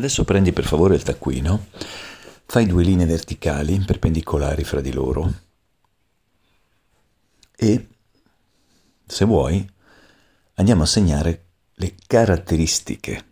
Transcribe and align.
Adesso 0.00 0.24
prendi 0.24 0.54
per 0.54 0.64
favore 0.64 0.94
il 0.94 1.02
taccuino, 1.02 1.66
fai 2.46 2.64
due 2.64 2.82
linee 2.82 3.04
verticali 3.04 3.78
perpendicolari 3.80 4.64
fra 4.64 4.80
di 4.80 4.94
loro. 4.94 5.30
E, 7.54 7.88
se 9.04 9.24
vuoi, 9.26 9.70
andiamo 10.54 10.84
a 10.84 10.86
segnare 10.86 11.48
le 11.74 11.96
caratteristiche 12.06 13.24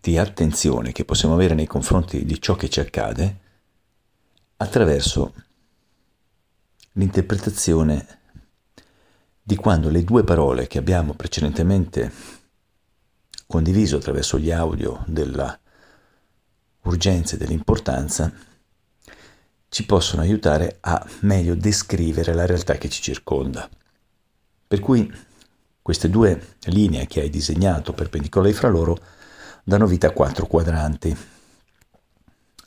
di 0.00 0.16
attenzione 0.16 0.92
che 0.92 1.04
possiamo 1.04 1.34
avere 1.34 1.52
nei 1.52 1.66
confronti 1.66 2.24
di 2.24 2.40
ciò 2.40 2.56
che 2.56 2.70
ci 2.70 2.80
accade 2.80 3.40
attraverso 4.56 5.34
l'interpretazione 6.92 8.20
di 9.42 9.54
quando 9.54 9.90
le 9.90 10.02
due 10.02 10.24
parole 10.24 10.66
che 10.66 10.78
abbiamo 10.78 11.12
precedentemente 11.12 12.40
condiviso 13.52 13.96
attraverso 13.96 14.38
gli 14.38 14.50
audio 14.50 15.04
della 15.06 15.58
urgenza 16.84 17.34
e 17.34 17.38
dell'importanza, 17.38 18.32
ci 19.68 19.84
possono 19.84 20.22
aiutare 20.22 20.78
a 20.80 21.06
meglio 21.20 21.54
descrivere 21.54 22.32
la 22.32 22.46
realtà 22.46 22.76
che 22.76 22.88
ci 22.88 23.02
circonda. 23.02 23.68
Per 24.66 24.80
cui 24.80 25.12
queste 25.82 26.08
due 26.08 26.56
linee 26.64 27.06
che 27.06 27.20
hai 27.20 27.28
disegnato 27.28 27.92
perpendicolari 27.92 28.54
fra 28.54 28.68
loro 28.68 28.98
danno 29.62 29.86
vita 29.86 30.06
a 30.06 30.12
quattro 30.12 30.46
quadranti. 30.46 31.14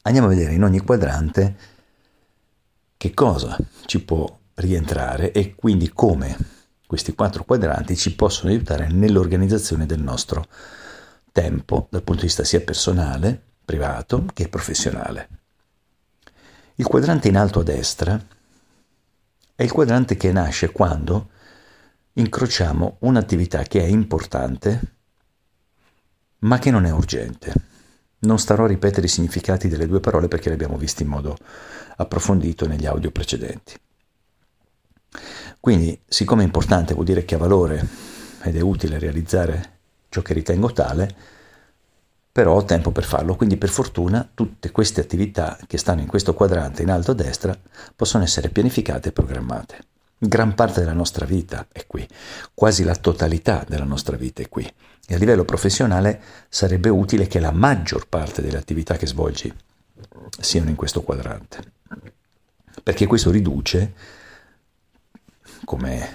Andiamo 0.04 0.27
a 0.27 0.30
vedere 0.30 0.54
in 0.54 0.63
ogni 0.63 0.82
quadrante 0.82 1.55
che 2.96 3.12
cosa 3.16 3.58
ci 3.86 4.04
può 4.04 4.38
rientrare 4.54 5.32
e 5.32 5.55
quindi 5.55 5.90
come 5.91 6.55
questi 6.88 7.14
quattro 7.14 7.44
quadranti 7.44 7.96
ci 7.96 8.16
possono 8.16 8.52
aiutare 8.52 8.88
nell'organizzazione 8.88 9.86
del 9.86 10.02
nostro 10.02 10.46
tempo 11.32 11.88
dal 11.90 12.04
punto 12.04 12.22
di 12.22 12.28
vista 12.28 12.44
sia 12.44 12.62
personale, 12.62 13.42
privato, 13.66 14.26
che 14.34 14.48
professionale. 14.48 15.30
Il 16.76 16.86
quadrante 16.86 17.27
in 17.27 17.38
alto 17.38 17.60
a 17.62 17.64
destra 17.64 18.20
è 19.55 19.64
il 19.64 19.72
quadrante 19.72 20.18
che 20.18 20.32
nasce 20.32 20.72
quando 20.72 21.30
incrociamo 22.14 22.98
un'attività 22.99 23.64
che 23.64 23.82
è 23.82 23.86
importante 23.86 24.94
ma 26.40 26.60
che 26.60 26.72
non 26.72 26.86
è 26.86 26.92
urgente. 26.92 27.54
Non 28.20 28.40
starò 28.40 28.66
a 28.66 28.68
ripetere 28.68 29.08
i 29.08 29.10
significati 29.10 29.68
delle 29.68 29.88
due 29.88 29.99
parole 29.99 30.27
perché 30.27 30.49
le 30.49 30.55
abbiamo 30.55 30.77
viste 30.77 31.04
in 31.04 31.10
modo 31.10 31.38
approfondito 31.98 32.68
negli 32.68 32.86
audio 32.86 33.12
precedenti. 33.12 33.74
Quindi, 35.66 35.99
siccome 36.08 36.44
è 36.44 36.46
importante 36.46 36.94
vuol 36.94 37.08
dire 37.08 37.26
che 37.26 37.34
ha 37.34 37.40
valore 37.40 37.88
ed 38.44 38.55
è 38.55 38.62
utile 38.62 38.99
realizzare 38.99 39.80
ciò 40.10 40.21
che 40.21 40.35
ritengo 40.35 40.71
tale, 40.71 41.12
però 42.32 42.54
ho 42.54 42.66
tempo 42.66 42.91
per 42.91 43.04
farlo, 43.04 43.35
quindi 43.35 43.58
per 43.58 43.70
fortuna 43.70 44.30
tutte 44.32 44.70
queste 44.70 45.02
attività 45.02 45.58
che 45.66 45.80
stanno 45.80 46.02
in 46.02 46.08
questo 46.08 46.36
quadrante 46.36 46.84
in 46.84 46.91
alto 46.91 47.10
a 47.10 47.13
destra 47.16 47.58
possono 47.96 48.24
essere 48.24 48.49
pianificate 48.49 49.10
e 49.10 49.12
programmate. 49.12 49.80
Gran 50.20 50.54
parte 50.54 50.82
della 50.82 50.93
nostra 50.93 51.26
vita 51.26 51.66
è 51.71 51.88
qui, 51.88 52.08
quasi 52.54 52.84
la 52.84 52.96
totalità 52.96 53.66
della 53.68 53.86
nostra 53.86 54.18
vita 54.18 54.43
è 54.43 54.49
qui. 54.49 54.71
E 55.08 55.16
a 55.16 55.18
livello 55.18 55.46
professionale 55.46 56.21
sarebbe 56.48 56.90
utile 56.90 57.26
che 57.26 57.40
la 57.40 57.52
maggior 57.52 58.08
parte 58.08 58.43
delle 58.43 58.60
attività 58.60 58.98
che 58.98 59.08
svolgi 59.08 59.52
siano 60.40 60.70
in 60.70 60.76
questo 60.76 61.02
quadrante, 61.02 61.63
perché 62.84 63.08
questo 63.08 63.32
riduce 63.32 64.24
come 65.66 66.13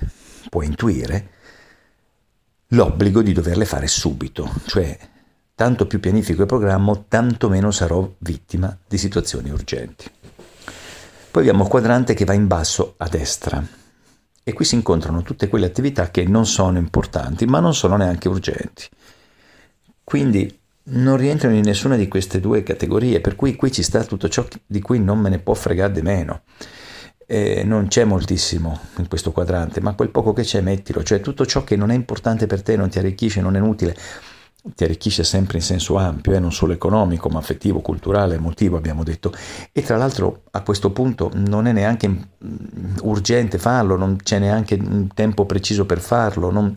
puoi 0.48 0.67
intuire, 0.67 1.31
l'obbligo 2.69 3.20
di 3.20 3.33
doverle 3.33 3.67
fare 3.67 3.87
subito, 3.87 4.51
cioè 4.67 4.97
tanto 5.55 5.87
più 5.87 6.01
pianifico 6.01 6.43
il 6.43 6.47
programma, 6.48 7.05
tanto 7.06 7.48
meno 7.51 7.71
sarò 7.71 8.11
vittima 8.19 8.75
di 8.89 8.97
situazioni 8.97 9.51
urgenti. 9.51 10.11
Poi 11.31 11.43
abbiamo 11.43 11.65
il 11.65 11.69
quadrante 11.69 12.15
che 12.15 12.25
va 12.25 12.33
in 12.33 12.47
basso 12.47 12.95
a 12.97 13.09
destra 13.09 13.62
e 14.43 14.53
qui 14.53 14.65
si 14.65 14.75
incontrano 14.75 15.22
tutte 15.22 15.49
quelle 15.49 15.67
attività 15.67 16.11
che 16.11 16.25
non 16.25 16.47
sono 16.47 16.78
importanti, 16.78 17.44
ma 17.44 17.61
non 17.61 17.75
sono 17.75 17.97
neanche 17.97 18.28
urgenti. 18.28 18.88
Quindi 20.03 20.59
non 20.84 21.17
rientrano 21.17 21.55
in 21.55 21.62
nessuna 21.62 21.97
di 21.97 22.09
queste 22.09 22.41
due 22.41 22.62
categorie, 22.62 23.21
per 23.21 23.37
cui 23.37 23.55
qui 23.55 23.71
ci 23.71 23.82
sta 23.82 24.03
tutto 24.03 24.28
ciò 24.28 24.44
di 24.67 24.81
cui 24.81 24.99
non 24.99 25.21
me 25.21 25.28
ne 25.28 25.38
può 25.38 25.55
fregare 25.55 25.93
di 25.93 26.03
meno 26.03 26.43
eh, 27.31 27.63
non 27.63 27.87
c'è 27.87 28.03
moltissimo 28.03 28.77
in 28.97 29.07
questo 29.07 29.31
quadrante, 29.31 29.81
ma 29.81 29.95
quel 29.95 30.09
poco 30.09 30.33
che 30.33 30.43
c'è 30.43 30.61
mettilo, 30.61 31.05
cioè 31.05 31.21
tutto 31.21 31.47
ciò 31.47 31.63
che 31.63 31.77
non 31.77 31.93
è 31.93 31.95
importante 31.95 32.49
per 32.49 32.61
te, 32.61 32.75
non 32.75 32.89
ti 32.89 32.99
arricchisce, 32.99 33.41
non 33.41 33.55
è 33.55 33.61
utile, 33.61 33.97
ti 34.75 34.83
arricchisce 34.83 35.23
sempre 35.23 35.59
in 35.59 35.63
senso 35.63 35.97
ampio, 35.97 36.33
eh, 36.33 36.41
non 36.41 36.53
solo 36.53 36.73
economico, 36.73 37.29
ma 37.29 37.39
affettivo, 37.39 37.81
culturale, 37.83 38.35
emotivo, 38.35 38.77
abbiamo 38.77 39.05
detto. 39.05 39.33
E 39.71 39.81
tra 39.83 39.97
l'altro 39.97 40.43
a 40.51 40.63
questo 40.63 40.91
punto 40.91 41.31
non 41.35 41.69
è 41.69 41.73
neanche 41.73 42.09
mm, 42.09 42.97
urgente 43.03 43.59
farlo, 43.59 43.97
non 43.97 44.17
c'è 44.17 44.41
neanche 44.41 44.75
un 44.75 45.07
tempo 45.15 45.47
preciso 45.47 45.87
per 45.87 46.01
farlo, 46.01 46.51
non... 46.51 46.73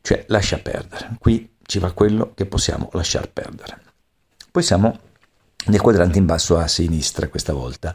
cioè 0.00 0.24
lascia 0.28 0.56
perdere. 0.60 1.10
Qui 1.18 1.56
ci 1.62 1.78
va 1.78 1.92
quello 1.92 2.32
che 2.34 2.46
possiamo 2.46 2.88
lasciar 2.92 3.28
perdere. 3.30 3.82
Poi 4.50 4.62
siamo 4.62 4.98
nel 5.66 5.80
quadrante 5.80 6.18
in 6.18 6.26
basso 6.26 6.56
a 6.56 6.66
sinistra 6.66 7.28
questa 7.28 7.52
volta. 7.52 7.94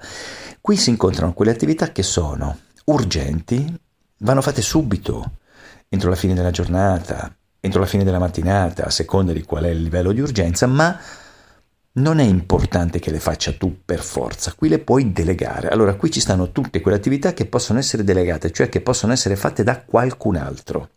Qui 0.61 0.77
si 0.77 0.91
incontrano 0.91 1.33
quelle 1.33 1.49
attività 1.49 1.91
che 1.91 2.03
sono 2.03 2.55
urgenti, 2.85 3.79
vanno 4.19 4.43
fatte 4.43 4.61
subito, 4.61 5.31
entro 5.89 6.11
la 6.11 6.15
fine 6.15 6.35
della 6.35 6.51
giornata, 6.51 7.35
entro 7.59 7.79
la 7.79 7.87
fine 7.87 8.03
della 8.03 8.19
mattinata, 8.19 8.85
a 8.85 8.91
seconda 8.91 9.33
di 9.33 9.41
qual 9.41 9.63
è 9.63 9.69
il 9.69 9.81
livello 9.81 10.11
di 10.11 10.21
urgenza, 10.21 10.67
ma 10.67 10.95
non 11.93 12.19
è 12.19 12.23
importante 12.23 12.99
che 12.99 13.09
le 13.09 13.19
faccia 13.19 13.53
tu 13.53 13.79
per 13.83 14.01
forza, 14.01 14.53
qui 14.53 14.69
le 14.69 14.77
puoi 14.77 15.11
delegare. 15.11 15.69
Allora 15.69 15.95
qui 15.95 16.11
ci 16.11 16.19
stanno 16.19 16.51
tutte 16.51 16.79
quelle 16.79 16.97
attività 16.97 17.33
che 17.33 17.47
possono 17.47 17.79
essere 17.79 18.03
delegate, 18.03 18.51
cioè 18.51 18.69
che 18.69 18.81
possono 18.81 19.13
essere 19.13 19.35
fatte 19.35 19.63
da 19.63 19.81
qualcun 19.81 20.35
altro. 20.35 20.89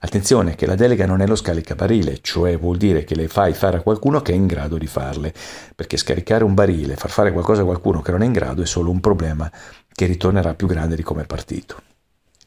Attenzione 0.00 0.54
che 0.54 0.66
la 0.66 0.74
delega 0.74 1.06
non 1.06 1.20
è 1.20 1.26
lo 1.26 1.36
scaricabarile, 1.36 2.18
cioè 2.20 2.58
vuol 2.58 2.76
dire 2.76 3.04
che 3.04 3.14
le 3.14 3.28
fai 3.28 3.54
fare 3.54 3.78
a 3.78 3.80
qualcuno 3.80 4.20
che 4.20 4.32
è 4.32 4.34
in 4.34 4.46
grado 4.46 4.76
di 4.76 4.86
farle, 4.86 5.32
perché 5.74 5.96
scaricare 5.96 6.44
un 6.44 6.54
barile, 6.54 6.96
far 6.96 7.10
fare 7.10 7.32
qualcosa 7.32 7.62
a 7.62 7.64
qualcuno 7.64 8.02
che 8.02 8.10
non 8.10 8.22
è 8.22 8.26
in 8.26 8.32
grado 8.32 8.62
è 8.62 8.66
solo 8.66 8.90
un 8.90 9.00
problema 9.00 9.50
che 9.92 10.06
ritornerà 10.06 10.54
più 10.54 10.66
grande 10.66 10.96
di 10.96 11.02
come 11.02 11.22
è 11.22 11.26
partito. 11.26 11.80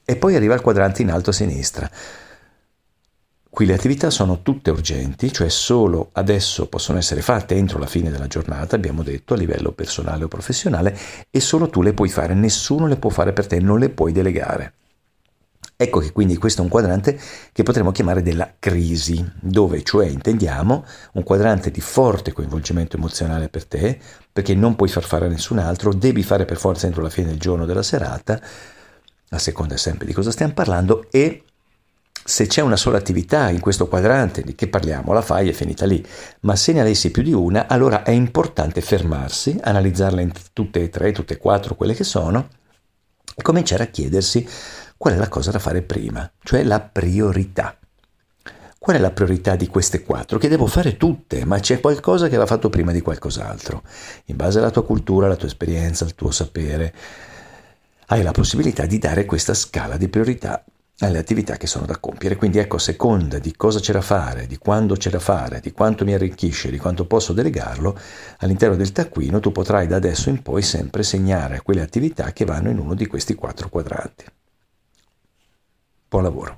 E 0.06 0.16
poi 0.18 0.36
arriva 0.36 0.54
il 0.54 0.62
quadrante 0.62 1.02
in 1.02 1.10
alto 1.10 1.32
a 1.32 1.34
sinistra. 1.34 1.90
Qui 3.50 3.66
le 3.66 3.74
attività 3.74 4.10
sono 4.10 4.42
tutte 4.44 4.70
urgenti, 4.70 5.34
cioè 5.34 5.50
solo 5.50 6.10
adesso 6.12 6.68
possono 6.68 7.00
essere 7.00 7.22
fatte 7.22 7.56
entro 7.56 7.80
la 7.80 7.88
fine 7.88 8.12
della 8.12 8.28
giornata, 8.28 8.76
abbiamo 8.76 9.02
detto, 9.02 9.34
a 9.34 9.38
livello 9.38 9.72
personale 9.72 10.26
o 10.26 10.28
professionale, 10.28 10.96
e 11.32 11.40
solo 11.40 11.70
tu 11.70 11.82
le 11.82 11.94
puoi 11.94 12.10
fare, 12.10 12.34
nessuno 12.34 12.86
le 12.86 12.98
può 12.98 13.10
fare 13.10 13.34
per 13.34 13.48
te, 13.48 13.60
non 13.60 13.80
le 13.80 13.90
puoi 13.90 14.12
delegare. 14.12 14.74
Ecco 15.80 16.00
che 16.00 16.12
quindi 16.12 16.38
questo 16.38 16.62
è 16.62 16.64
un 16.64 16.72
quadrante 16.72 17.20
che 17.52 17.62
potremmo 17.62 17.92
chiamare 17.92 18.24
della 18.24 18.52
crisi, 18.58 19.24
dove 19.40 19.84
cioè 19.84 20.08
intendiamo 20.08 20.84
un 21.14 21.22
quadrante 21.22 21.70
di 21.70 21.82
forte 21.82 22.32
coinvolgimento 22.32 22.98
emozionale 22.98 23.48
per 23.48 23.66
te, 23.66 24.00
perché 24.34 24.56
non 24.56 24.76
puoi 24.76 24.90
far 24.90 25.04
fare 25.04 25.28
a 25.28 25.30
nessun 25.30 25.60
altro, 25.60 25.94
devi 25.94 26.24
fare 26.24 26.46
per 26.46 26.58
forza 26.58 26.88
entro 26.88 27.04
la 27.04 27.12
fine 27.12 27.28
del 27.28 27.38
giorno 27.38 27.66
della 27.68 27.84
serata, 27.84 28.42
a 29.30 29.38
seconda 29.38 29.78
sempre 29.78 30.08
di 30.08 30.14
cosa 30.14 30.32
stiamo 30.32 30.54
parlando, 30.54 31.06
e 31.12 31.44
se 32.24 32.48
c'è 32.48 32.62
una 32.64 32.76
sola 32.76 32.98
attività 32.98 33.50
in 33.50 33.60
questo 33.60 33.88
quadrante 33.88 34.42
di 34.42 34.56
che 34.56 34.68
parliamo, 34.68 35.14
la 35.14 35.22
fai 35.22 35.46
e 35.46 35.52
è 35.52 35.54
finita 35.54 35.86
lì. 35.86 36.04
Ma 36.40 36.56
se 36.56 36.74
ne 36.74 36.82
avessi 36.82 37.12
più 37.12 37.22
di 37.22 37.34
una, 37.34 37.68
allora 37.68 38.02
è 38.02 38.10
importante 38.10 38.82
fermarsi, 38.82 39.60
analizzarle 39.62 40.24
in 40.24 40.32
tutte 40.54 40.82
e 40.82 40.90
tre, 40.90 41.12
tutte 41.12 41.36
e 41.36 41.38
quattro 41.38 41.76
quelle 41.76 41.94
che 41.94 42.04
sono, 42.04 42.48
e 43.40 43.44
cominciare 43.44 43.84
a 43.84 43.88
chiedersi 43.88 44.48
qual 44.98 45.14
è 45.14 45.18
la 45.18 45.30
cosa 45.30 45.52
da 45.52 45.60
fare 45.60 45.84
prima, 45.84 46.28
cioè 46.42 46.64
la 46.64 46.80
priorità. 46.80 47.78
Qual 48.80 48.96
è 48.96 49.00
la 49.00 49.12
priorità 49.12 49.56
di 49.56 49.68
queste 49.68 50.02
quattro? 50.02 50.40
Che 50.40 50.48
devo 50.48 50.66
fare 50.66 50.98
tutte, 50.98 51.46
ma 51.46 51.60
c'è 51.60 51.80
qualcosa 51.80 52.30
che 52.30 52.38
va 52.38 52.48
fatto 52.48 52.70
prima 52.70 52.92
di 52.92 53.02
qualcos'altro. 53.02 53.84
In 54.26 54.38
base 54.38 54.58
alla 54.58 54.72
tua 54.72 54.84
cultura, 54.84 55.28
alla 55.28 55.36
tua 55.36 55.48
esperienza, 55.48 56.04
al 56.04 56.16
tuo 56.16 56.32
sapere, 56.32 56.96
hai 58.08 58.24
la 58.24 58.32
possibilità 58.32 58.88
di 58.88 58.98
dare 58.98 59.26
questa 59.26 59.54
scala 59.54 59.98
di 59.98 60.08
priorità 60.08 60.64
alle 61.00 61.20
attività 61.20 61.58
che 61.58 61.68
sono 61.68 61.86
da 61.86 61.98
compiere. 61.98 62.36
Quindi 62.36 62.58
ecco, 62.58 62.78
a 62.78 62.80
seconda 62.80 63.40
di 63.40 63.56
cosa 63.56 63.80
c'è 63.80 63.94
da 63.94 64.02
fare, 64.02 64.48
di 64.48 64.58
quando 64.58 64.96
c'è 64.96 65.10
da 65.10 65.20
fare, 65.20 65.60
di 65.60 65.72
quanto 65.72 66.06
mi 66.06 66.14
arricchisce, 66.14 66.72
di 66.72 66.78
quanto 66.78 67.06
posso 67.06 67.34
delegarlo, 67.34 67.98
all'interno 68.40 68.76
del 68.76 68.92
taccuino 68.92 69.40
tu 69.40 69.52
potrai 69.52 69.88
da 69.88 69.96
adesso 69.96 70.30
in 70.30 70.42
poi 70.42 70.62
sempre 70.62 71.04
segnare 71.04 71.62
quelle 71.62 71.82
attività 71.82 72.32
che 72.34 72.46
vanno 72.46 72.70
in 72.70 72.80
uno 72.80 72.96
di 72.96 73.06
questi 73.06 73.36
quattro 73.36 73.70
quadranti. 73.70 74.26
Buon 76.10 76.24
lavoro. 76.24 76.58